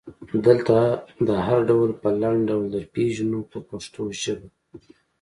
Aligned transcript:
دلته 0.45 0.75
دا 1.27 1.35
هر 1.47 1.59
ډول 1.69 1.89
په 2.01 2.07
لنډ 2.21 2.39
ډول 2.49 2.65
درپېژنو 2.75 3.39
په 3.51 3.57
پښتو 3.69 4.01
ژبه. 4.21 4.47